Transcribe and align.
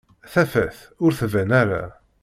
Tafat 0.31 0.77
ur 1.03 1.11
d-tban 1.13 1.51
ara 1.61 1.83